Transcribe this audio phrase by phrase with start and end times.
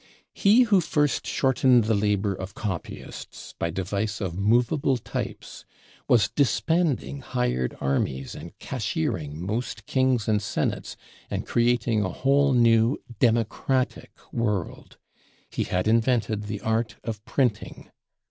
[0.33, 5.63] "He who first shortened the labor of Copyists by device of Movable Types
[6.07, 10.97] was disbanding hired Armies, and cashiering most Kings and Senates,
[11.29, 14.97] and creating a whole new Democratic world:
[15.51, 17.91] he had invented the Art of Printing.